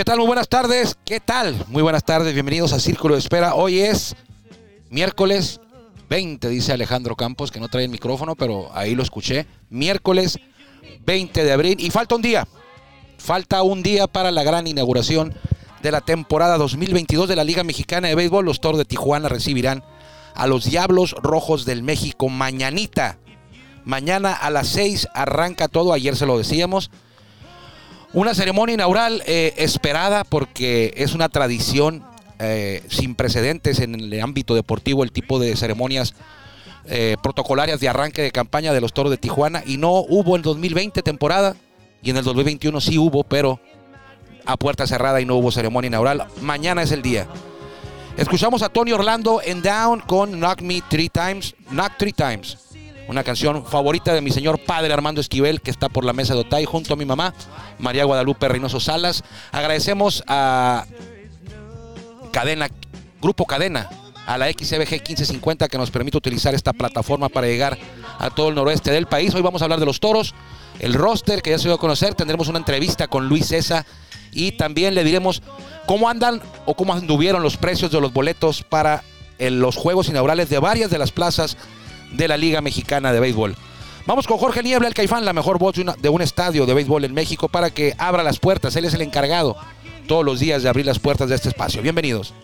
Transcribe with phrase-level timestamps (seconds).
[0.00, 0.16] ¿Qué tal?
[0.16, 0.96] Muy buenas tardes.
[1.04, 1.62] ¿Qué tal?
[1.68, 2.32] Muy buenas tardes.
[2.32, 3.54] Bienvenidos a Círculo de Espera.
[3.54, 4.16] Hoy es
[4.88, 5.60] miércoles
[6.08, 9.46] 20, dice Alejandro Campos, que no trae el micrófono, pero ahí lo escuché.
[9.68, 10.38] Miércoles
[11.04, 11.76] 20 de abril.
[11.78, 12.48] Y falta un día.
[13.18, 15.34] Falta un día para la gran inauguración
[15.82, 18.46] de la temporada 2022 de la Liga Mexicana de Béisbol.
[18.46, 19.84] Los Toros de Tijuana recibirán
[20.34, 23.18] a los Diablos Rojos del México mañanita.
[23.84, 25.92] Mañana a las 6 arranca todo.
[25.92, 26.90] Ayer se lo decíamos.
[28.12, 32.02] Una ceremonia inaugural eh, esperada porque es una tradición
[32.40, 36.14] eh, sin precedentes en el ámbito deportivo, el tipo de ceremonias
[36.86, 40.42] eh, protocolarias de arranque de campaña de los Toros de Tijuana y no hubo en
[40.42, 41.54] 2020 temporada
[42.02, 43.60] y en el 2021 sí hubo, pero
[44.44, 46.26] a puerta cerrada y no hubo ceremonia inaugural.
[46.40, 47.28] Mañana es el día.
[48.16, 52.58] Escuchamos a Tony Orlando en Down con Knock Me Three Times, Knock Three Times.
[53.10, 56.42] Una canción favorita de mi señor padre Armando Esquivel, que está por la mesa de
[56.42, 57.34] Otay, junto a mi mamá,
[57.80, 59.24] María Guadalupe Reynoso Salas.
[59.50, 60.86] Agradecemos a
[62.30, 62.68] Cadena,
[63.20, 63.90] Grupo Cadena,
[64.26, 67.76] a la XBG 1550 que nos permite utilizar esta plataforma para llegar
[68.20, 69.34] a todo el noroeste del país.
[69.34, 70.32] Hoy vamos a hablar de los toros,
[70.78, 72.14] el roster que ya se dio a conocer.
[72.14, 73.86] Tendremos una entrevista con Luis César
[74.30, 75.42] y también le diremos
[75.84, 79.02] cómo andan o cómo anduvieron los precios de los boletos para
[79.40, 81.56] los juegos inaugurales de varias de las plazas
[82.12, 83.56] de la Liga Mexicana de Béisbol.
[84.06, 87.14] Vamos con Jorge Niebla, el Caifán, la mejor voz de, un estadio de béisbol en
[87.14, 88.74] México, para que abra las puertas.
[88.76, 89.56] Él es el encargado
[90.08, 91.82] todos los días de abrir las puertas de este espacio.
[91.82, 92.34] Bienvenidos.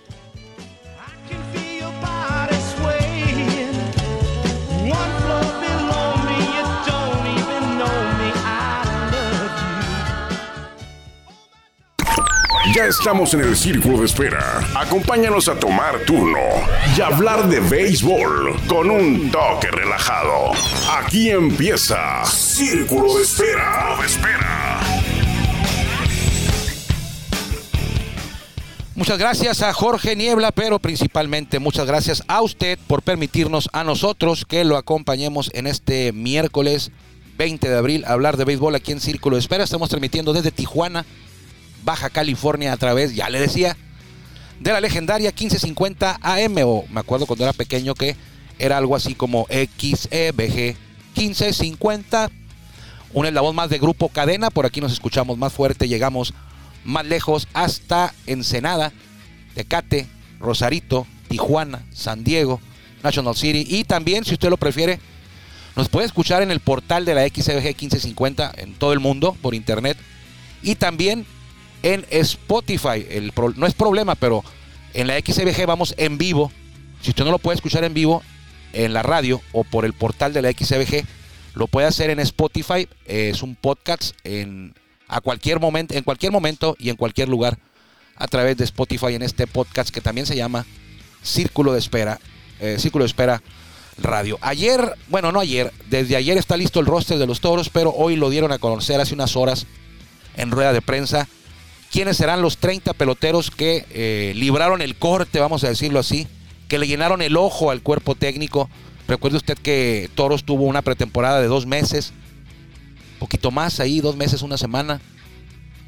[12.74, 14.60] Ya estamos en el círculo de espera.
[14.74, 16.38] Acompáñanos a tomar turno
[16.96, 20.52] y hablar de béisbol con un toque relajado.
[20.98, 23.96] Aquí empieza Círculo de Espera.
[24.00, 24.80] De espera.
[28.96, 34.44] Muchas gracias a Jorge Niebla, pero principalmente muchas gracias a usted por permitirnos a nosotros
[34.44, 36.90] que lo acompañemos en este miércoles
[37.38, 39.64] 20 de abril a hablar de béisbol aquí en Círculo de Espera.
[39.64, 41.04] Estamos transmitiendo desde Tijuana,
[41.86, 43.76] Baja California, a través, ya le decía,
[44.58, 48.16] de la legendaria 1550 AM, o me acuerdo cuando era pequeño que
[48.58, 50.76] era algo así como E XEBG
[51.16, 52.30] 1550.
[53.14, 56.34] Un eslabón más de Grupo Cadena, por aquí nos escuchamos más fuerte, llegamos
[56.84, 58.92] más lejos hasta Ensenada,
[59.54, 60.08] Tecate,
[60.40, 62.60] Rosarito, Tijuana, San Diego,
[63.04, 64.98] National City y también, si usted lo prefiere,
[65.76, 69.54] nos puede escuchar en el portal de la XBG 1550 en todo el mundo por
[69.54, 69.96] internet
[70.62, 71.24] y también
[71.82, 73.06] en Spotify.
[73.10, 74.44] El pro- no es problema, pero
[74.94, 76.50] en la XBG vamos en vivo.
[77.02, 78.22] Si usted no lo puede escuchar en vivo
[78.72, 81.04] en la radio o por el portal de la XBG,
[81.54, 82.88] lo puede hacer en Spotify.
[83.06, 84.74] Es un podcast en
[85.08, 87.58] a cualquier momento, en cualquier momento y en cualquier lugar
[88.16, 90.66] a través de Spotify en este podcast que también se llama
[91.22, 92.18] Círculo de Espera,
[92.60, 93.40] eh, Círculo de Espera
[93.98, 94.36] Radio.
[94.40, 98.16] Ayer, bueno, no ayer, desde ayer está listo el roster de los toros, pero hoy
[98.16, 99.66] lo dieron a conocer hace unas horas
[100.36, 101.28] en rueda de prensa.
[101.90, 106.26] ¿Quiénes serán los 30 peloteros que eh, libraron el corte, vamos a decirlo así,
[106.68, 108.68] que le llenaron el ojo al cuerpo técnico?
[109.08, 112.12] Recuerde usted que Toros tuvo una pretemporada de dos meses,
[113.18, 115.00] poquito más ahí, dos meses, una semana,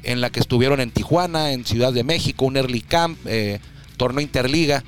[0.03, 3.59] en la que estuvieron en Tijuana, en Ciudad de México, un early camp, eh,
[3.97, 4.83] torneo interliga,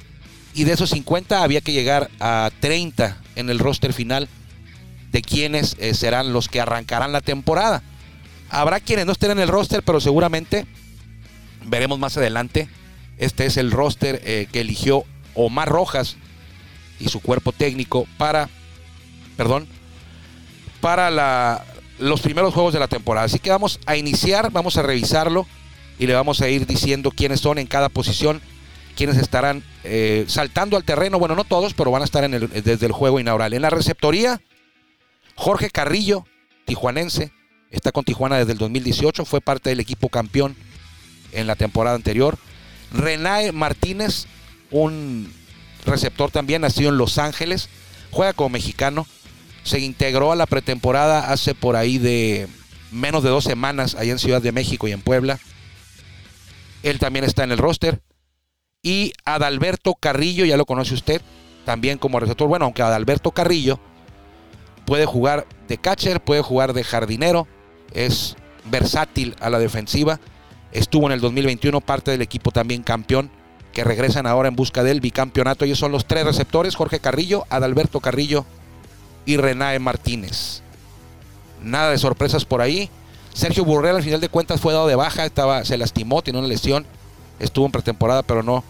[0.53, 4.29] y de esos 50 había que llegar a 30 en el roster final
[5.11, 7.83] de quienes eh, serán los que arrancarán la temporada.
[8.49, 10.65] Habrá quienes no estén en el roster, pero seguramente
[11.65, 12.69] veremos más adelante.
[13.17, 15.03] Este es el roster eh, que eligió
[15.35, 16.17] Omar Rojas
[16.99, 18.49] y su cuerpo técnico para,
[19.37, 19.67] perdón,
[20.79, 21.63] para la,
[21.99, 23.25] los primeros juegos de la temporada.
[23.25, 25.45] Así que vamos a iniciar, vamos a revisarlo
[25.99, 28.41] y le vamos a ir diciendo quiénes son en cada posición,
[28.95, 31.19] quiénes estarán eh, saltando al terreno.
[31.19, 33.53] Bueno, no todos, pero van a estar en el- desde el juego inaugural.
[33.53, 34.41] En la receptoría,
[35.35, 36.25] Jorge Carrillo,
[36.65, 37.31] tijuanense,
[37.69, 40.55] está con Tijuana desde el 2018, fue parte del equipo campeón
[41.31, 42.37] en la temporada anterior.
[42.93, 44.25] Renae Martínez,
[44.69, 45.31] un
[45.85, 47.69] receptor también, nacido en Los Ángeles,
[48.11, 49.07] juega como mexicano,
[49.63, 52.47] se integró a la pretemporada hace por ahí de
[52.91, 55.39] menos de dos semanas allá en Ciudad de México y en Puebla.
[56.83, 58.01] Él también está en el roster.
[58.83, 61.21] Y Adalberto Carrillo, ya lo conoce usted,
[61.65, 62.47] también como receptor.
[62.47, 63.79] Bueno, aunque Adalberto Carrillo
[64.85, 67.47] puede jugar de catcher, puede jugar de jardinero,
[67.93, 68.35] es
[68.65, 70.19] versátil a la defensiva.
[70.71, 73.29] Estuvo en el 2021 parte del equipo también campeón,
[73.73, 75.65] que regresan ahora en busca del bicampeonato.
[75.65, 78.45] Ellos son los tres receptores, Jorge Carrillo, Adalberto Carrillo
[79.25, 80.61] y Renae Martínez.
[81.61, 82.89] Nada de sorpresas por ahí.
[83.33, 86.47] Sergio Burrell al final de cuentas fue dado de baja, estaba, se lastimó, tiene una
[86.47, 86.85] lesión,
[87.39, 88.63] estuvo en pretemporada, pero no,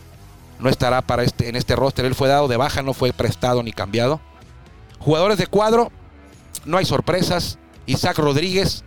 [0.60, 2.06] no estará para este, en este roster.
[2.06, 4.20] Él fue dado de baja, no fue prestado ni cambiado.
[5.00, 5.92] Jugadores de cuadro,
[6.66, 7.58] no hay sorpresas.
[7.88, 8.84] Isaac Rodríguez,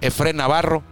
[0.00, 0.82] Efren Navarro,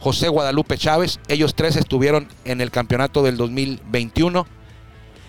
[0.00, 4.46] José Guadalupe Chávez, ellos tres estuvieron en el campeonato del 2021.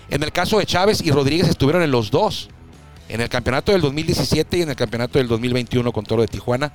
[0.10, 2.50] En el caso de Chávez y Rodríguez estuvieron en los dos,
[3.10, 6.72] en el campeonato del 2017 y en el campeonato del 2021 con Toro de Tijuana.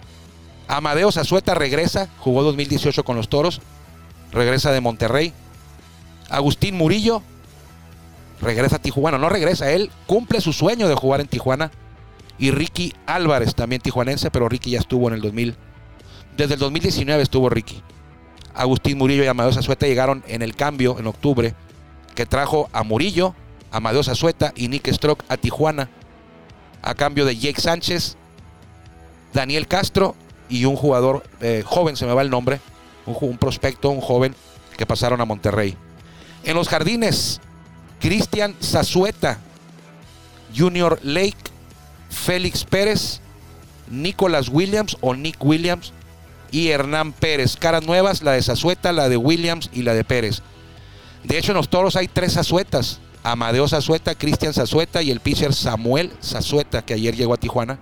[0.68, 3.62] Amadeo Zazueta regresa, jugó 2018 con los Toros,
[4.30, 5.32] regresa de Monterrey.
[6.28, 7.22] Agustín Murillo
[8.42, 11.70] regresa a Tijuana, no regresa, él cumple su sueño de jugar en Tijuana.
[12.38, 15.56] Y Ricky Álvarez, también tijuanense, pero Ricky ya estuvo en el 2000.
[16.36, 17.82] Desde el 2019 estuvo Ricky.
[18.54, 21.54] Agustín Murillo y Amadeo Zazueta llegaron en el cambio en octubre,
[22.14, 23.34] que trajo a Murillo,
[23.70, 25.88] Amadeo Zazueta y Nick Strock a Tijuana,
[26.82, 28.16] a cambio de Jake Sánchez,
[29.32, 30.14] Daniel Castro
[30.48, 32.60] y un jugador eh, joven, se me va el nombre,
[33.06, 34.34] un, un prospecto, un joven
[34.76, 35.76] que pasaron a Monterrey.
[36.44, 37.40] En los jardines,
[37.98, 39.38] Cristian Zazueta,
[40.56, 41.36] Junior Lake,
[42.10, 43.20] Félix Pérez,
[43.90, 45.92] Nicolas Williams o Nick Williams
[46.50, 47.56] y Hernán Pérez.
[47.56, 50.42] Caras nuevas, la de Zazueta, la de Williams y la de Pérez.
[51.24, 53.00] De hecho, en los toros hay tres Zazuetas.
[53.22, 57.80] Amadeo Zazueta, Cristian Zazueta y el pitcher Samuel Zazueta, que ayer llegó a Tijuana.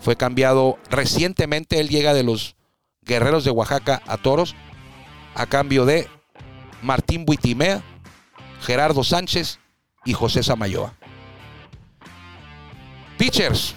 [0.00, 2.56] Fue cambiado recientemente, él llega de los
[3.02, 4.56] Guerreros de Oaxaca a Toros,
[5.36, 6.08] a cambio de
[6.82, 7.82] Martín Buitimea,
[8.60, 9.60] Gerardo Sánchez
[10.04, 10.94] y José Samayoa.
[13.16, 13.74] Pitchers.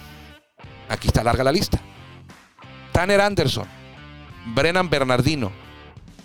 [0.88, 1.80] Aquí está larga la lista.
[2.92, 3.66] Tanner Anderson,
[4.46, 5.52] Brennan Bernardino,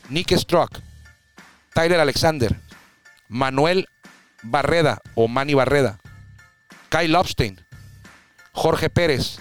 [0.10, 0.80] Nick Strock,
[1.74, 2.60] Tyler Alexander,
[3.30, 3.88] Manuel
[4.44, 6.00] Barreda o Manny Barreda,
[6.90, 7.62] Kyle Lobstein,
[8.54, 9.40] Jorge Pérez,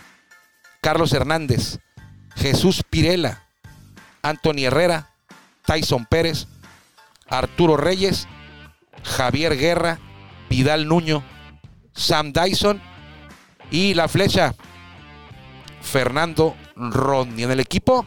[0.81, 1.79] Carlos Hernández,
[2.35, 3.45] Jesús Pirela,
[4.23, 5.11] Anthony Herrera,
[5.65, 6.47] Tyson Pérez,
[7.29, 8.29] Arturo Reyes,
[9.03, 9.99] Javier Guerra,
[10.51, 11.23] Vidal Nuño,
[11.93, 12.81] Sam Dyson
[13.71, 14.55] y la flecha
[15.81, 17.45] Fernando Rodney.
[17.45, 18.05] En el equipo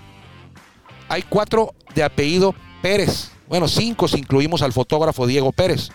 [1.09, 3.31] hay cuatro de apellido Pérez.
[3.47, 5.89] Bueno, cinco si incluimos al fotógrafo Diego Pérez.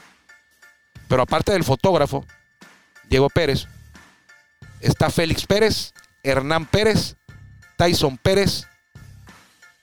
[1.09, 2.27] Pero aparte del fotógrafo,
[3.09, 3.69] Diego Pérez,
[4.81, 7.17] está Félix Pérez, Hernán Pérez,
[7.77, 8.67] Tyson Pérez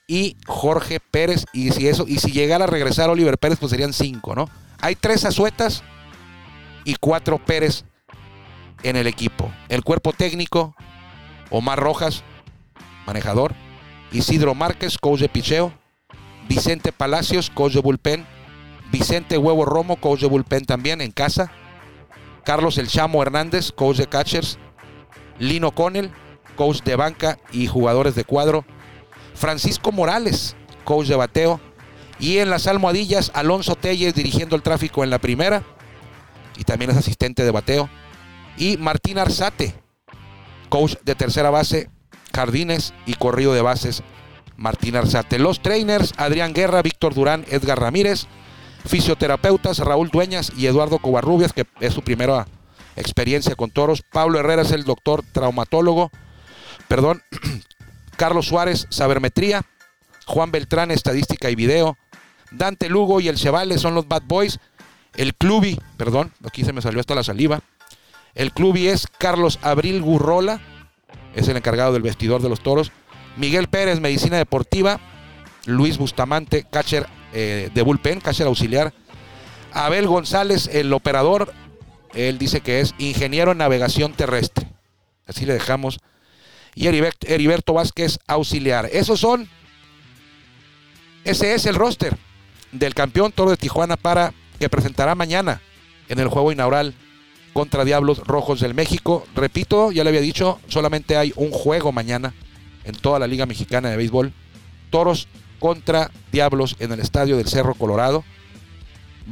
[0.06, 1.46] y Jorge Pérez.
[1.52, 4.50] Y si eso, y si llegara a regresar Oliver Pérez, pues serían cinco, ¿no?
[4.80, 5.82] Hay tres azuetas
[6.84, 7.84] y cuatro Pérez
[8.82, 9.50] en el equipo.
[9.68, 10.74] El cuerpo técnico,
[11.50, 12.24] Omar Rojas,
[13.06, 13.54] manejador,
[14.12, 15.72] Isidro Márquez, coach de picheo,
[16.48, 18.26] Vicente Palacios, coach de bullpen,
[18.90, 21.50] Vicente Huevo Romo, coach de bullpen también en casa,
[22.44, 24.58] Carlos El Chamo Hernández, coach de catchers,
[25.38, 26.10] Lino Connell,
[26.56, 28.64] coach de banca y jugadores de cuadro,
[29.34, 31.60] Francisco Morales, coach de bateo,
[32.18, 35.62] y en las almohadillas Alonso Telles dirigiendo el tráfico en la primera.
[36.58, 37.88] Y también es asistente de bateo,
[38.58, 39.74] y Martín Arzate,
[40.68, 41.88] coach de tercera base,
[42.34, 44.02] jardines y corrido de bases,
[44.56, 45.38] Martín Arzate.
[45.38, 48.26] Los trainers, Adrián Guerra, Víctor Durán, Edgar Ramírez,
[48.86, 52.46] fisioterapeutas, Raúl Dueñas y Eduardo Covarrubias, que es su primera
[52.96, 54.02] experiencia con toros.
[54.02, 56.10] Pablo Herrera es el doctor traumatólogo,
[56.88, 57.22] perdón,
[58.16, 59.62] Carlos Suárez, sabermetría,
[60.26, 61.96] Juan Beltrán, estadística y video,
[62.50, 64.60] Dante Lugo y el Chevale son los Bad Boys,
[65.14, 67.60] el Clubi, perdón, aquí se me salió hasta la saliva,
[68.34, 70.60] el Clubi es Carlos Abril Gurrola,
[71.34, 72.92] es el encargado del vestidor de los toros,
[73.36, 75.00] Miguel Pérez, medicina deportiva,
[75.66, 78.92] Luis Bustamante, catcher eh, de bullpen, catcher auxiliar,
[79.72, 81.52] Abel González, el operador,
[82.14, 84.68] él dice que es ingeniero en navegación terrestre,
[85.26, 85.98] así le dejamos,
[86.74, 88.88] y Heriberto, Vázquez, auxiliar.
[88.92, 89.48] Esos son,
[91.24, 92.16] ese es el roster
[92.72, 95.60] del campeón Toro de Tijuana para que presentará mañana
[96.08, 96.94] en el juego inaugural
[97.52, 99.26] contra Diablos Rojos del México.
[99.34, 102.34] Repito, ya le había dicho, solamente hay un juego mañana
[102.84, 104.32] en toda la Liga Mexicana de Béisbol.
[104.90, 105.28] Toros
[105.58, 108.24] contra Diablos en el Estadio del Cerro Colorado.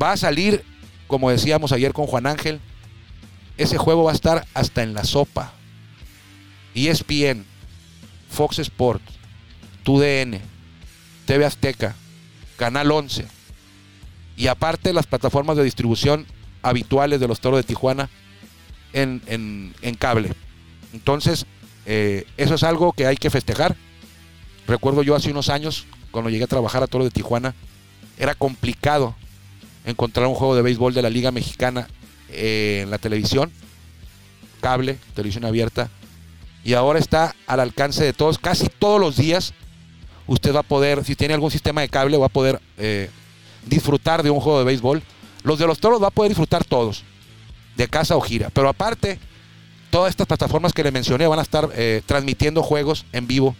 [0.00, 0.64] Va a salir,
[1.06, 2.60] como decíamos ayer con Juan Ángel,
[3.56, 5.52] ese juego va a estar hasta en la sopa.
[6.74, 7.44] ESPN,
[8.30, 9.18] Fox Sports,
[9.82, 10.40] TUDN,
[11.26, 11.96] TV Azteca,
[12.56, 13.26] Canal 11
[14.36, 16.26] Y aparte las plataformas de distribución
[16.62, 18.08] habituales de los toros de Tijuana
[18.92, 20.32] en, en- cable.
[20.92, 21.46] Entonces,
[21.86, 23.76] eh, eso es algo que hay que festejar.
[24.66, 27.54] Recuerdo yo hace unos años, cuando llegué a trabajar a Toro de Tijuana,
[28.18, 29.14] era complicado
[29.84, 31.88] encontrar un juego de béisbol de la Liga Mexicana
[32.28, 33.50] eh, en la televisión,
[34.60, 35.88] cable, televisión abierta,
[36.62, 39.54] y ahora está al alcance de todos, casi todos los días.
[40.26, 43.08] Usted va a poder, si tiene algún sistema de cable, va a poder eh,
[43.66, 45.02] disfrutar de un juego de béisbol.
[45.42, 47.04] Los de los toros va a poder disfrutar todos,
[47.76, 48.50] de casa o gira.
[48.50, 49.18] Pero aparte,
[49.90, 53.54] todas estas plataformas que le mencioné van a estar eh, transmitiendo juegos en vivo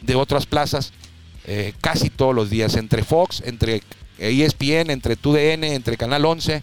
[0.00, 0.92] de otras plazas
[1.44, 3.82] eh, casi todos los días, entre Fox, entre
[4.18, 6.62] ESPN, entre TUDN, entre Canal 11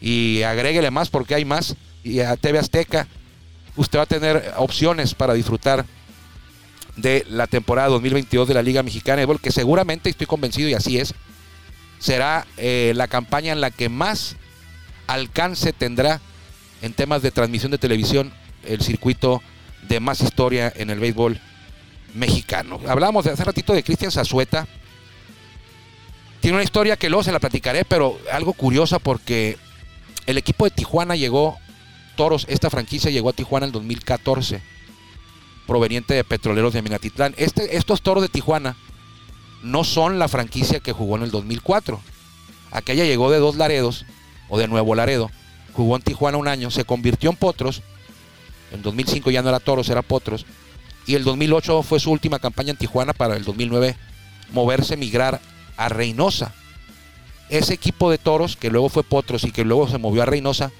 [0.00, 3.06] y agréguele más porque hay más, y a TV Azteca,
[3.76, 5.84] usted va a tener opciones para disfrutar
[6.96, 10.74] de la temporada 2022 de la Liga Mexicana de Béisbol, que seguramente estoy convencido y
[10.74, 11.14] así es,
[11.98, 14.36] será eh, la campaña en la que más
[15.06, 16.20] alcance tendrá
[16.82, 18.32] en temas de transmisión de televisión
[18.64, 19.42] el circuito
[19.88, 21.40] de más historia en el béisbol
[22.14, 22.80] mexicano.
[22.88, 24.66] Hablábamos de hace ratito de Cristian Zazueta.
[26.40, 29.56] Tiene una historia que luego se la platicaré, pero algo curiosa porque
[30.26, 31.58] el equipo de Tijuana llegó,
[32.16, 34.60] Toros, esta franquicia llegó a Tijuana en 2014,
[35.66, 37.34] proveniente de Petroleros de Minatitlán.
[37.36, 38.76] Este, estos Toros de Tijuana
[39.66, 42.00] no son la franquicia que jugó en el 2004.
[42.70, 44.04] Aquella llegó de dos Laredos,
[44.48, 45.30] o de Nuevo Laredo,
[45.72, 47.82] jugó en Tijuana un año, se convirtió en Potros.
[48.72, 50.46] En 2005 ya no era Toros, era Potros.
[51.06, 53.96] Y el 2008 fue su última campaña en Tijuana para el 2009
[54.52, 55.40] moverse, migrar
[55.76, 56.52] a Reynosa.
[57.48, 60.72] Ese equipo de toros, que luego fue Potros y que luego se movió a Reynosa,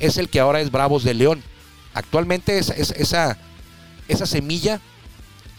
[0.00, 1.42] es el que ahora es Bravos de León.
[1.92, 3.36] Actualmente es, es- esa,
[4.08, 4.80] esa semilla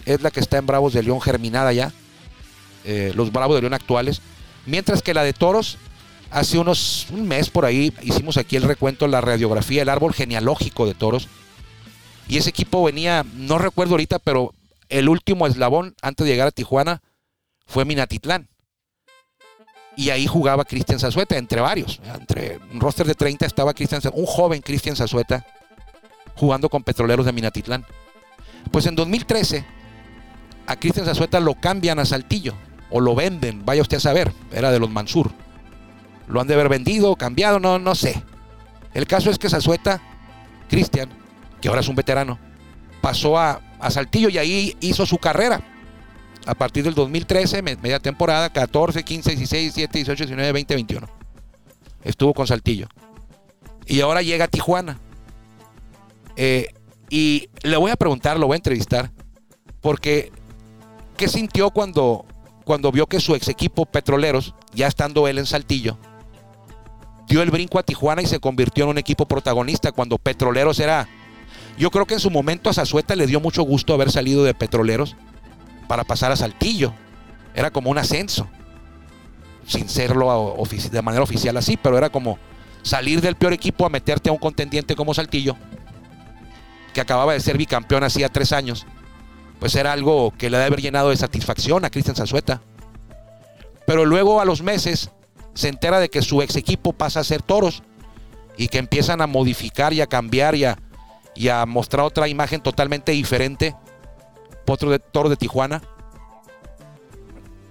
[0.06, 1.92] es la que está en Bravos de León germinada ya,
[2.88, 4.22] eh, los Bravos de León actuales.
[4.66, 5.78] Mientras que la de toros,
[6.32, 10.86] hace unos un mes por ahí hicimos aquí el recuento, la radiografía, el árbol genealógico
[10.86, 11.28] de toros.
[12.28, 14.54] Y ese equipo venía, no recuerdo ahorita, pero
[14.90, 17.02] el último eslabón antes de llegar a Tijuana
[17.66, 18.48] fue Minatitlán.
[19.98, 22.00] Y ahí jugaba Cristian Zazueta, entre varios.
[22.18, 25.46] Entre un roster de 30 estaba Cristian un joven Cristian Zazueta,
[26.36, 27.86] jugando con Petroleros de Minatitlán.
[28.72, 29.66] Pues en 2013,
[30.68, 32.54] a Cristian Zazueta lo cambian a Saltillo,
[32.90, 35.32] o lo venden, vaya usted a saber, era de los Mansur.
[36.28, 38.22] Lo han de haber vendido, cambiado, no, no sé.
[38.94, 40.02] El caso es que Zazueta,
[40.70, 41.10] Cristian,
[41.62, 42.38] que ahora es un veterano,
[43.02, 45.62] pasó a, a Saltillo y ahí hizo su carrera.
[46.46, 51.08] A partir del 2013, me- media temporada, 14, 15, 16, 17, 18, 19, 20, 21.
[52.04, 52.88] Estuvo con Saltillo.
[53.86, 55.00] Y ahora llega a Tijuana.
[56.36, 56.68] Eh,
[57.10, 59.12] y le voy a preguntar, lo voy a entrevistar,
[59.82, 60.32] porque
[61.16, 62.26] ¿qué sintió cuando,
[62.68, 65.98] cuando vio que su ex equipo Petroleros, ya estando él en Saltillo,
[67.26, 71.08] dio el brinco a Tijuana y se convirtió en un equipo protagonista cuando Petroleros era...
[71.78, 74.54] Yo creo que en su momento a Zazueta le dio mucho gusto haber salido de
[74.54, 75.16] Petroleros
[75.88, 76.94] para pasar a Saltillo.
[77.56, 78.50] Era como un ascenso.
[79.66, 80.58] Sin serlo
[80.92, 82.38] de manera oficial así, pero era como
[82.82, 85.56] salir del peor equipo a meterte a un contendiente como Saltillo,
[86.94, 88.86] que acababa de ser bicampeón hacía tres años.
[89.60, 92.62] Pues era algo que le debe haber llenado de satisfacción a Cristian Zazueta.
[93.86, 95.12] Pero luego a los meses
[95.54, 97.84] se entera de que su ex equipo pasa a ser toros
[98.58, 100.78] y que empiezan a modificar y a cambiar y a,
[101.36, 103.76] y a mostrar otra imagen totalmente diferente.
[104.66, 105.82] Potro de Toro de Tijuana,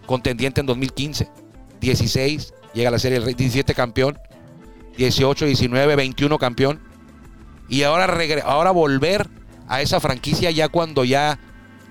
[0.07, 1.28] contendiente en 2015,
[1.81, 4.19] 16, llega a la Serie del Rey, 17 campeón,
[4.97, 6.81] 18, 19, 21 campeón.
[7.69, 8.07] Y ahora,
[8.45, 9.28] ahora volver
[9.69, 11.38] a esa franquicia ya cuando ya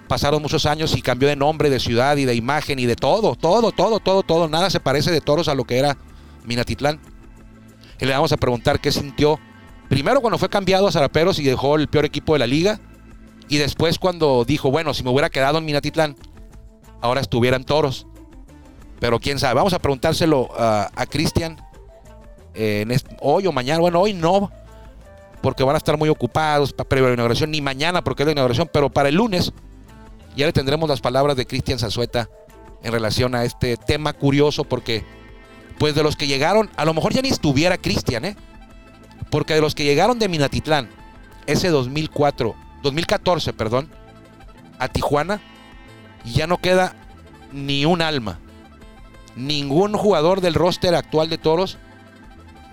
[0.08, 3.36] pasaron muchos años y cambió de nombre, de ciudad y de imagen y de todo,
[3.36, 4.48] todo, todo, todo, todo.
[4.48, 5.98] Nada se parece de toros a lo que era
[6.46, 7.00] Minatitlán.
[8.00, 9.40] Y le vamos a preguntar qué sintió.
[9.90, 12.80] Primero cuando fue cambiado a Zaraperos y dejó el peor equipo de la liga.
[13.48, 16.16] Y después cuando dijo, bueno, si me hubiera quedado en Minatitlán,
[17.02, 18.08] ahora estuviera en toros.
[19.00, 21.58] Pero quién sabe, vamos a preguntárselo a, a Cristian
[22.56, 23.80] eh, hoy o mañana.
[23.80, 24.52] Bueno, hoy no,
[25.42, 28.70] porque van a estar muy ocupados para la inauguración, ni mañana porque es la inauguración,
[28.72, 29.54] pero para el lunes
[30.36, 32.30] ya le tendremos las palabras de Cristian Zazueta
[32.84, 35.04] en relación a este tema curioso, porque
[35.78, 38.36] pues de los que llegaron, a lo mejor ya ni estuviera Cristian, ¿eh?
[39.30, 40.90] Porque de los que llegaron de Minatitlán,
[41.48, 43.90] ese 2004, 2014, perdón,
[44.80, 45.42] a Tijuana,
[46.24, 46.96] ya no queda
[47.52, 48.40] ni un alma.
[49.36, 51.78] Ningún jugador del roster actual de Toros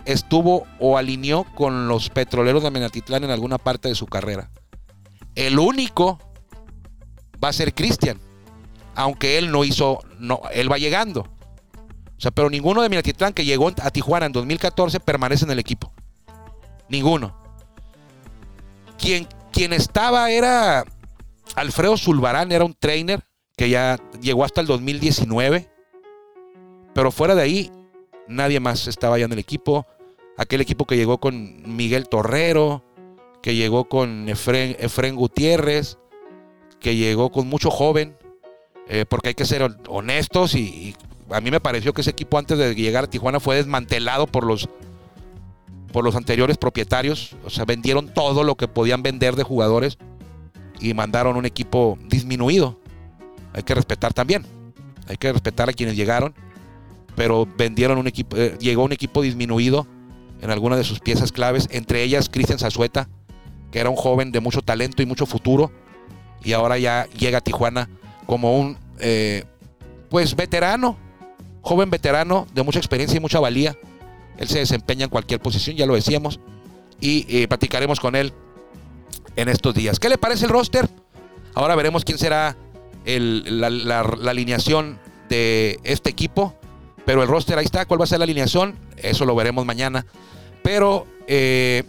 [0.04, 4.50] estuvo o alineó con los petroleros de Minatitlán en alguna parte de su carrera.
[5.34, 6.18] El único
[7.42, 8.20] va a ser Cristian,
[8.94, 10.00] aunque él no hizo,
[10.52, 11.28] él va llegando.
[12.18, 15.92] sea, pero ninguno de Minatitlán que llegó a Tijuana en 2014 permanece en el equipo.
[16.88, 17.36] Ninguno.
[18.98, 20.84] Quien, quien estaba era
[21.56, 23.22] Alfredo Zulbarán, era un trainer
[23.56, 25.68] que ya llegó hasta el 2019.
[26.94, 27.72] Pero fuera de ahí,
[28.28, 29.86] nadie más estaba ya en el equipo.
[30.36, 32.84] Aquel equipo que llegó con Miguel Torrero,
[33.42, 35.98] que llegó con Efren, Gutiérrez,
[36.82, 38.14] que llegó con mucho joven,
[38.88, 40.94] eh, porque hay que ser honestos y,
[41.30, 44.44] a mí me pareció que ese equipo antes de llegar a Tijuana fue desmantelado por
[44.44, 44.68] los
[45.92, 49.98] por los anteriores propietarios, o sea, vendieron todo lo que podían vender de jugadores
[50.80, 52.78] y mandaron un equipo disminuido.
[53.52, 54.46] Hay que respetar también.
[55.06, 56.34] Hay que respetar a quienes llegaron,
[57.14, 59.86] pero vendieron un equipo eh, llegó un equipo disminuido
[60.40, 63.10] en algunas de sus piezas claves, entre ellas Cristian Zazueta,
[63.70, 65.70] que era un joven de mucho talento y mucho futuro
[66.44, 67.88] y ahora ya llega a Tijuana
[68.26, 69.44] como un eh,
[70.08, 70.96] pues veterano
[71.62, 73.76] joven veterano de mucha experiencia y mucha valía.
[74.36, 76.40] Él se desempeña en cualquier posición, ya lo decíamos,
[77.00, 78.32] y eh, platicaremos con él
[79.36, 79.98] en estos días.
[79.98, 80.88] ¿Qué le parece el roster?
[81.54, 82.56] Ahora veremos quién será
[83.04, 86.54] la, alineación de este equipo.
[87.04, 87.84] Pero el roster ahí está.
[87.84, 88.76] ¿Cuál va a ser la alineación?
[88.96, 90.06] Eso lo veremos mañana.
[90.62, 91.82] Pero eh,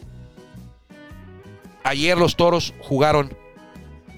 [1.84, 3.36] ayer los toros jugaron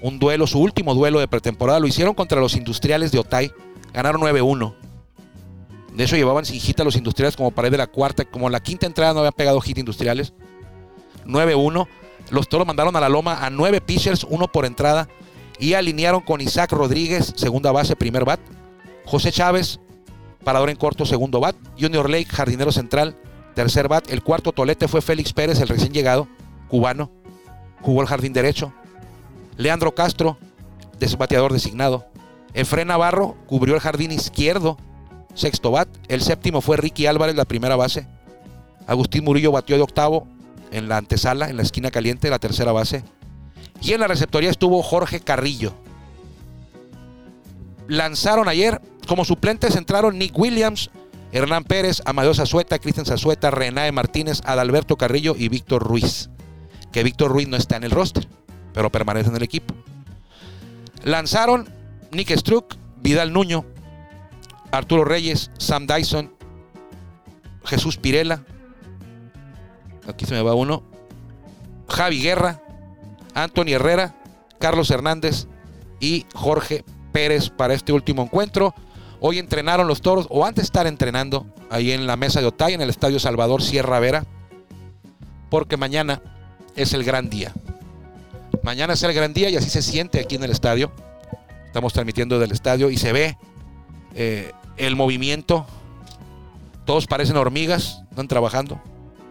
[0.00, 1.80] un duelo, su último duelo de pretemporada.
[1.80, 3.52] Lo hicieron contra los industriales de Otay.
[3.92, 4.74] Ganaron 9-1.
[5.94, 8.60] De hecho, llevaban sin hit a los industriales como pared de la cuarta, como la
[8.60, 10.34] quinta entrada no habían pegado hit industriales.
[11.24, 11.88] 9-1.
[12.30, 15.08] Los toros mandaron a la loma a nueve pitchers, uno por entrada,
[15.58, 18.40] y alinearon con Isaac Rodríguez, segunda base, primer bat.
[19.06, 19.80] José Chávez,
[20.44, 21.56] parador en corto, segundo bat.
[21.80, 23.16] Junior Lake, jardinero central,
[23.54, 24.10] tercer bat.
[24.10, 26.28] El cuarto tolete fue Félix Pérez, el recién llegado,
[26.68, 27.10] cubano.
[27.80, 28.72] Jugó el jardín derecho.
[29.56, 30.38] Leandro Castro,
[30.98, 32.06] desbateador designado.
[32.54, 34.78] Efren Navarro cubrió el jardín izquierdo
[35.36, 35.88] sexto bat.
[36.08, 38.06] El séptimo fue Ricky Álvarez, la primera base.
[38.86, 40.26] Agustín Murillo batió de octavo
[40.72, 43.04] en la antesala, en la esquina caliente, la tercera base.
[43.80, 45.74] Y en la receptoría estuvo Jorge Carrillo.
[47.88, 50.90] Lanzaron ayer, como suplentes entraron Nick Williams,
[51.30, 56.30] Hernán Pérez, Amadeo Zazueta, Cristian Zazueta, Renae Martínez, Adalberto Carrillo y Víctor Ruiz.
[56.90, 58.26] Que Víctor Ruiz no está en el roster,
[58.76, 59.74] pero permanece en el equipo.
[61.02, 61.66] Lanzaron
[62.12, 63.64] Nick Struck, Vidal Nuño,
[64.70, 66.30] Arturo Reyes, Sam Dyson,
[67.64, 68.44] Jesús Pirela,
[70.06, 70.82] aquí se me va uno,
[71.88, 72.60] Javi Guerra,
[73.32, 74.14] Anthony Herrera,
[74.58, 75.46] Carlos Hernández
[75.98, 78.74] y Jorge Pérez para este último encuentro.
[79.20, 82.74] Hoy entrenaron los toros, o antes de estar entrenando, ahí en la mesa de Otay,
[82.74, 84.26] en el Estadio Salvador Sierra Vera,
[85.48, 86.20] porque mañana
[86.74, 87.54] es el gran día.
[88.66, 90.90] Mañana es el gran día y así se siente aquí en el estadio.
[91.66, 93.38] Estamos transmitiendo del estadio y se ve
[94.16, 95.64] eh, el movimiento.
[96.84, 98.82] Todos parecen hormigas, están trabajando.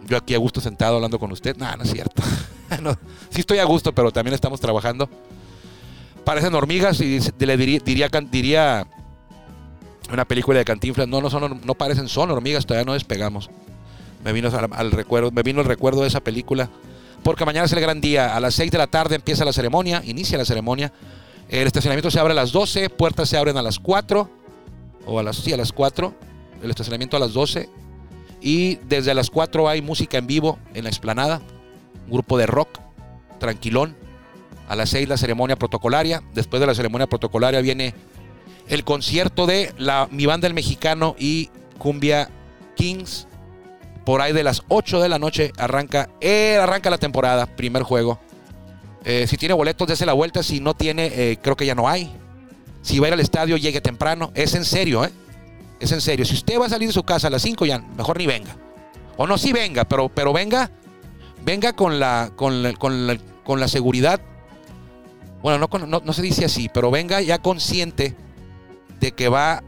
[0.08, 1.58] Yo aquí a gusto sentado hablando con usted.
[1.58, 2.24] No, no es cierto.
[3.30, 5.10] sí estoy a gusto, pero también estamos trabajando.
[6.24, 8.88] Parecen hormigas y le diría, diría,
[10.14, 13.50] una película de Cantinflas, no, no, son, no parecen, son hormigas, todavía no despegamos.
[14.24, 16.70] Me vino, al, recuerdo, me vino el recuerdo de esa película.
[17.26, 18.36] Porque mañana es el gran día.
[18.36, 20.94] A las 6 de la tarde empieza la ceremonia, inicia la ceremonia.
[21.50, 24.30] El estacionamiento se abre a las 12, puertas se abren a las 4
[25.08, 26.14] o a las, sí, a las 4,
[26.62, 27.68] el estacionamiento a las 12.
[28.42, 31.42] Y desde las 4 hay música en vivo en la explanada,
[32.06, 32.78] un grupo de rock,
[33.40, 33.96] tranquilón.
[34.70, 36.22] A las 6 la ceremonia protocolaria.
[36.36, 37.96] Después de la ceremonia protocolaria viene
[38.68, 42.30] el concierto de la, mi banda el mexicano y Cumbia
[42.76, 43.28] Kings.
[44.06, 48.20] Por ahí de las 8 de la noche arranca, eh, arranca la temporada, primer juego.
[49.04, 50.44] Eh, si tiene boletos, dése la vuelta.
[50.44, 52.16] Si no tiene, eh, creo que ya no hay.
[52.82, 54.32] Si va a ir al estadio, llegue temprano.
[54.36, 55.12] Es en serio, ¿eh?
[55.80, 56.26] Es en serio.
[56.26, 58.56] Si usted va a salir de su casa a las 5, ya mejor ni venga.
[59.18, 60.72] O no, sí venga, pero, pero venga,
[61.44, 64.22] venga con la, con la, con la, seguridad.
[65.42, 68.16] Bueno, no, no, se dice así, pero venga ya consciente
[69.00, 69.64] de que va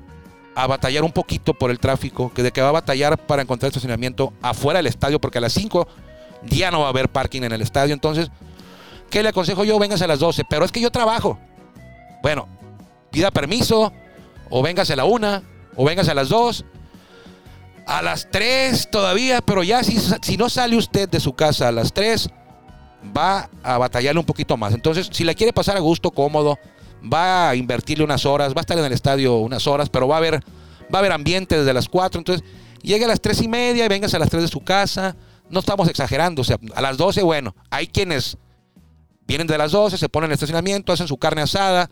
[0.57, 3.67] a batallar un poquito por el tráfico, que de que va a batallar para encontrar
[3.67, 5.87] estacionamiento afuera del estadio, porque a las 5
[6.45, 7.93] ya no va a haber parking en el estadio.
[7.93, 8.31] Entonces,
[9.11, 9.77] ¿qué le aconsejo yo?
[9.77, 11.37] Vengas a las 12, pero es que yo trabajo.
[12.23, 12.47] Bueno,
[13.11, 13.93] pida permiso,
[14.49, 15.43] o véngase a la una,
[15.75, 16.65] o véngase a las dos,
[17.85, 21.71] a las tres todavía, pero ya si, si no sale usted de su casa a
[21.71, 22.31] las tres,
[23.15, 24.73] va a batallarle un poquito más.
[24.73, 26.57] Entonces, si la quiere pasar a gusto, cómodo,
[27.01, 30.15] va a invertirle unas horas, va a estar en el estadio unas horas, pero va
[30.15, 30.43] a haber,
[30.93, 32.19] va a haber ambiente desde las cuatro.
[32.19, 32.47] Entonces,
[32.81, 35.15] llegue a las tres y media y véngase a las tres de su casa.
[35.49, 38.37] No estamos exagerando, o sea, a las doce, bueno, hay quienes
[39.27, 41.89] vienen de las doce, se ponen en el estacionamiento, hacen su carne asada,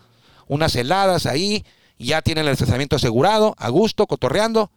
[0.48, 1.64] unas heladas ahí,
[1.98, 4.72] ya tienen el estacionamiento asegurado, a gusto, cotorreando.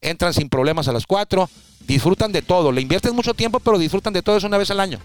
[0.00, 1.48] entran sin problemas a las 4,
[1.86, 2.72] disfrutan de todo.
[2.72, 4.98] Le inviertes mucho tiempo, pero disfrutan de todo eso una vez al año.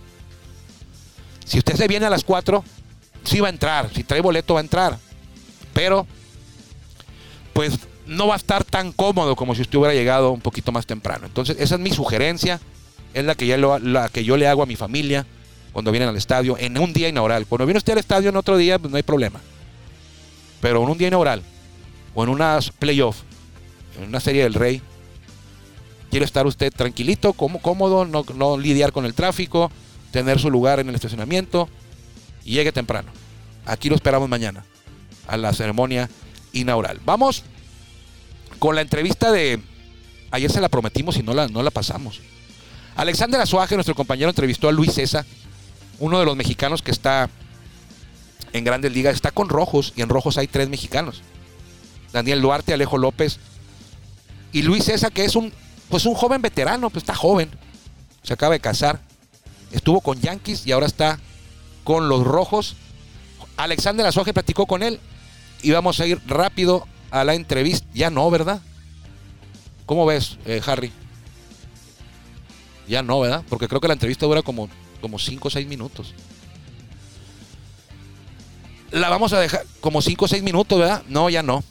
[1.46, 2.64] Si usted se viene a las 4,
[3.24, 3.90] sí va a entrar.
[3.94, 4.98] Si trae boleto, va a entrar.
[5.74, 6.06] Pero,
[7.54, 7.74] pues
[8.06, 11.26] no va a estar tan cómodo como si usted hubiera llegado un poquito más temprano.
[11.26, 12.60] Entonces, esa es mi sugerencia.
[13.14, 15.26] Es la que, ya lo- la que yo le hago a mi familia
[15.72, 17.46] cuando vienen al estadio en un día inaugural.
[17.48, 19.40] Cuando viene usted al estadio en otro día, pues no hay problema.
[20.62, 21.42] Pero en un día inaugural
[22.16, 23.18] o en unas playoff,
[24.00, 24.82] en una serie del Rey,
[26.10, 29.72] quiere estar usted tranquilito, como- cómodo, no lidiar con el tráfico,
[30.12, 31.70] tener su lugar en el estacionamiento
[32.46, 33.12] y llegue temprano.
[33.66, 34.66] Aquí lo esperamos mañana
[35.28, 36.10] a la ceremonia
[36.52, 37.00] inaugural.
[37.06, 37.44] Vamos
[38.60, 39.62] con la entrevista de
[40.32, 42.22] ayer se la prometimos y no la, no la pasamos.
[42.96, 45.26] Alexander Azuaje, nuestro compañero, entrevistó a Luis César,
[46.00, 47.30] uno de los mexicanos que está
[48.52, 51.22] en Grandes Ligas, está con Rojos y en Rojos hay tres mexicanos.
[52.12, 53.40] Daniel Duarte, Alejo López
[54.52, 55.52] y Luis César, que es un
[55.90, 57.52] pues un joven veterano, pues está joven.
[58.24, 59.00] Se acaba de casar.
[59.72, 61.20] Estuvo con Yankees y ahora está
[61.84, 62.76] con los Rojos.
[63.58, 65.00] Alexander Azuaje platicó con él
[65.62, 67.86] y vamos a ir rápido a la entrevista.
[67.94, 68.62] Ya no, ¿verdad?
[69.86, 70.92] ¿Cómo ves, eh, Harry?
[72.88, 73.44] Ya no, ¿verdad?
[73.50, 74.70] Porque creo que la entrevista dura como
[75.20, 76.14] 5 o 6 minutos.
[78.92, 81.04] La vamos a dejar como 5 o 6 minutos, ¿verdad?
[81.08, 81.64] No, ya no.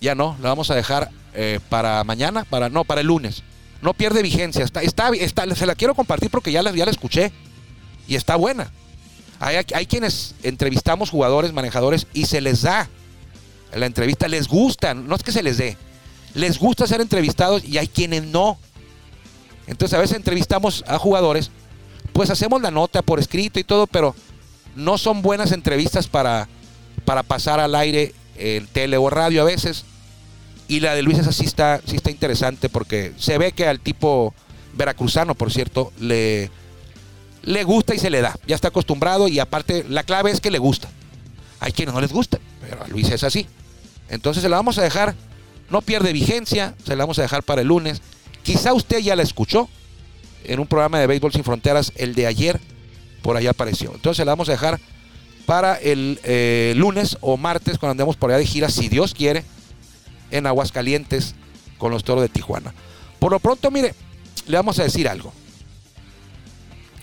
[0.00, 3.42] Ya no, la vamos a dejar eh, para mañana, para no, para el lunes.
[3.82, 6.90] No pierde vigencia, está, está, está- se la quiero compartir porque ya la, ya la
[6.90, 7.32] escuché
[8.08, 8.70] y está buena.
[9.40, 12.88] Hay, hay quienes entrevistamos jugadores, manejadores y se les da
[13.72, 15.76] la entrevista, les gusta, no es que se les dé,
[16.34, 18.58] les gusta ser entrevistados y hay quienes no.
[19.66, 21.50] Entonces a veces entrevistamos a jugadores,
[22.12, 24.14] pues hacemos la nota por escrito y todo, pero
[24.74, 26.48] no son buenas entrevistas para,
[27.04, 29.84] para pasar al aire en tele o radio a veces.
[30.68, 33.80] Y la de Luis esa sí está, sí está interesante porque se ve que al
[33.80, 34.34] tipo
[34.74, 36.50] veracruzano, por cierto, le,
[37.42, 38.36] le gusta y se le da.
[38.46, 40.88] Ya está acostumbrado y aparte la clave es que le gusta.
[41.60, 43.46] Hay quienes no les gusta, pero a Luis es así.
[44.08, 45.14] Entonces se la vamos a dejar,
[45.70, 48.00] no pierde vigencia, se la vamos a dejar para el lunes.
[48.42, 49.68] Quizá usted ya la escuchó
[50.44, 52.60] en un programa de Béisbol Sin Fronteras, el de ayer,
[53.22, 53.92] por allá apareció.
[53.94, 54.80] Entonces se la vamos a dejar
[55.46, 59.44] para el eh, lunes o martes cuando andemos por allá de gira, si Dios quiere,
[60.30, 61.34] en Aguascalientes
[61.78, 62.74] con los toros de Tijuana.
[63.18, 63.94] Por lo pronto, mire,
[64.46, 65.32] le vamos a decir algo.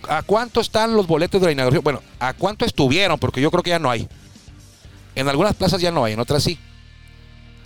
[0.09, 1.83] ¿A cuánto están los boletos de la inauguración?
[1.83, 3.19] Bueno, ¿a cuánto estuvieron?
[3.19, 4.07] Porque yo creo que ya no hay.
[5.15, 6.59] En algunas plazas ya no hay, en otras sí.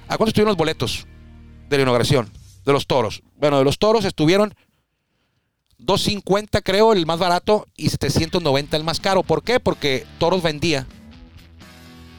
[0.08, 1.06] ¿A cuánto estuvieron los boletos
[1.69, 2.30] de la inauguración?
[2.65, 3.23] De los toros.
[3.38, 4.54] Bueno, de los toros estuvieron
[5.80, 9.23] 250 creo el más barato y 790 el más caro.
[9.23, 9.60] ¿Por qué?
[9.60, 10.86] Porque Toros vendía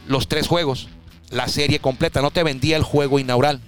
[0.08, 0.88] los tres juegos,
[1.30, 3.60] la serie completa, no te vendía el juego inaugural.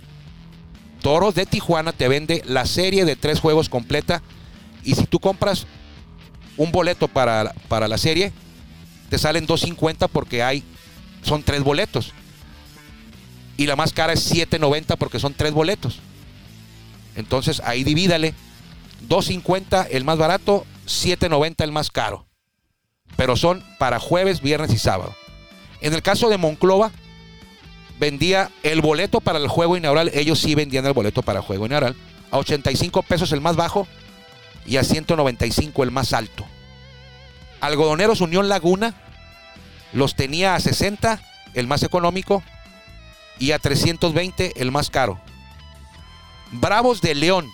[1.03, 4.23] Toros de Tijuana te vende la serie de tres juegos completa
[4.83, 5.67] y si tú compras
[6.57, 8.33] un boleto para, para la serie,
[9.11, 10.63] te salen 250 porque hay,
[11.23, 12.13] son tres boletos.
[13.57, 16.01] Y la más cara es 790 porque son tres boletos.
[17.15, 18.35] Entonces ahí divídale
[19.09, 22.27] 2.50 el más barato, 7.90 el más caro.
[23.17, 25.15] Pero son para jueves, viernes y sábado.
[25.81, 26.93] En el caso de Monclova,
[27.99, 30.11] vendía el boleto para el juego inaugural.
[30.15, 31.97] Ellos sí vendían el boleto para el juego inaugural.
[32.31, 33.87] A 85 pesos el más bajo
[34.67, 36.47] y a 195 el más alto.
[37.61, 38.95] Algodoneros Unión Laguna
[39.93, 41.21] los tenía a 60
[41.55, 42.43] el más económico
[43.39, 45.21] y a 320 el más caro.
[46.53, 47.49] Bravos de León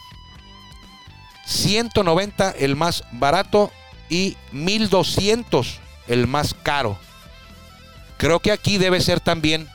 [1.48, 3.72] 190 el más barato
[4.10, 6.98] y 1200 el más caro.
[8.18, 9.68] Creo que aquí debe ser también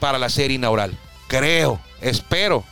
[0.00, 0.98] para la serie inaugural.
[1.28, 2.64] Creo, espero.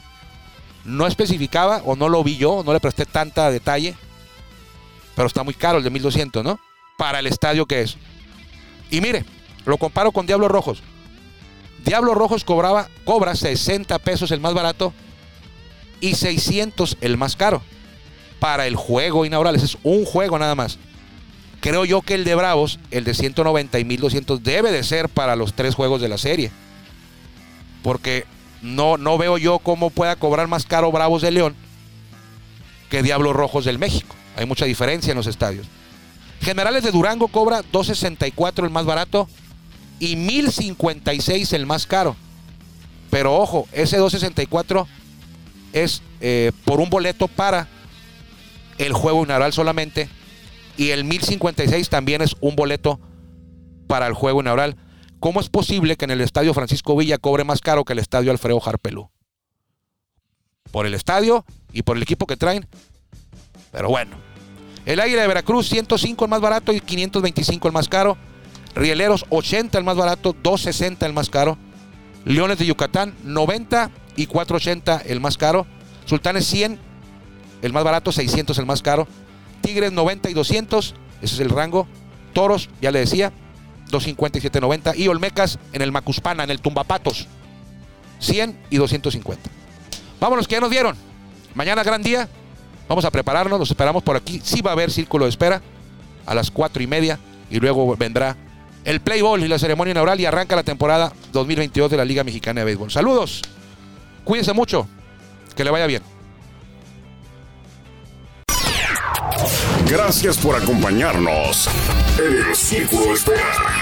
[0.85, 3.95] No especificaba o no lo vi yo, no le presté tanta detalle.
[5.15, 6.59] Pero está muy caro el de 1200, ¿no?
[6.97, 7.97] Para el estadio que es.
[8.91, 9.25] Y mire,
[9.65, 10.83] lo comparo con Diablos Rojos.
[11.85, 14.93] Diablos Rojos cobraba, cobra 60 pesos el más barato
[16.01, 17.63] y 600 el más caro
[18.39, 19.57] para el juego inaugural.
[19.57, 20.79] Ese es un juego nada más.
[21.61, 25.37] Creo yo que el de Bravos, el de 190 y 1200, debe de ser para
[25.37, 26.51] los tres juegos de la serie.
[27.85, 28.27] Porque
[28.63, 31.57] no, no veo yo cómo pueda cobrar más caro Bravos de León
[32.89, 34.15] que Diablos Rojos del México.
[34.37, 35.67] Hay mucha diferencia en los estadios.
[36.41, 39.29] Generales de Durango cobra 264 el más barato
[39.99, 42.17] y 1056 el más caro.
[43.11, 44.87] Pero ojo, ese 264
[45.73, 47.69] es eh, por un boleto para
[48.79, 50.09] el juego inaugural solamente.
[50.77, 52.99] Y el 1056 también es un boleto
[53.87, 54.77] para el juego inaugural.
[55.23, 58.31] ¿Cómo es posible que en el estadio Francisco Villa cobre más caro que el estadio
[58.31, 59.09] Alfredo Harpelú?
[60.73, 62.67] por el estadio y por el equipo que traen.
[63.71, 64.17] Pero bueno.
[64.85, 68.17] El Águila de Veracruz, 105 el más barato y 525 el más caro.
[68.75, 71.57] Rieleros, 80 el más barato, 260 el más caro.
[72.25, 75.67] Leones de Yucatán, 90 y 480 el más caro.
[76.07, 76.81] Sultanes, 100
[77.63, 79.07] el más barato, 600 el más caro.
[79.61, 81.87] Tigres, 90 y 200, ese es el rango.
[82.33, 83.33] Toros, ya le decía,
[83.93, 84.97] 250 y 790.
[84.97, 87.29] Y Olmecas en el Macuspana, en el Tumbapatos,
[88.19, 89.51] 100 y 250.
[90.19, 90.97] Vámonos, que ya nos dieron.
[91.55, 92.29] Mañana gran día.
[92.89, 94.41] Vamos a prepararnos, los esperamos por aquí.
[94.43, 95.63] Sí va a haber círculo de espera
[96.27, 97.19] a las cuatro y media
[97.51, 98.37] y luego vendrá
[98.85, 102.25] el play ball y la ceremonia inaugural y arranca la temporada 2022 de la Liga
[102.25, 102.91] Mexicana de Béisbol.
[102.91, 103.43] Saludos,
[104.25, 104.89] cuídense mucho,
[105.55, 106.03] que le vaya bien.
[109.89, 111.69] Gracias por acompañarnos
[112.19, 113.82] en el Círculo de Espera.